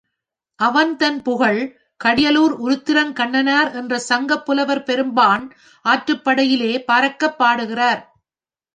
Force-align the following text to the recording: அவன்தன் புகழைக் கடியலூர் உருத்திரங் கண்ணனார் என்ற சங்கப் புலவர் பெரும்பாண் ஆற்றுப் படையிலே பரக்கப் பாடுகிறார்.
அவன்தன் 0.59 1.21
புகழைக் 1.21 1.73
கடியலூர் 1.99 2.55
உருத்திரங் 2.61 3.13
கண்ணனார் 3.13 3.73
என்ற 3.73 3.99
சங்கப் 3.99 4.45
புலவர் 4.45 4.83
பெரும்பாண் 4.83 5.45
ஆற்றுப் 5.85 6.23
படையிலே 6.23 6.73
பரக்கப் 6.87 7.37
பாடுகிறார். 7.37 8.01